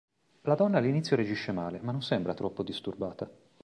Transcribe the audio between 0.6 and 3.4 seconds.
all'inizio reagisce male, ma non sembra troppo disturbata.